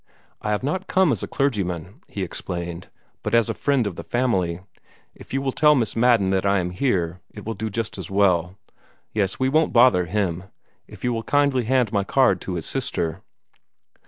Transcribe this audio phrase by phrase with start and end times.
[0.41, 2.89] "I have not come as a clergyman," he explained,
[3.21, 4.61] "but as a friend of the family.
[5.13, 8.09] If you will tell Miss Madden that I am here, it will do just as
[8.09, 8.57] well.
[9.13, 10.45] Yes, we won't bother him.
[10.87, 13.21] If you will kindly hand my card to his sister."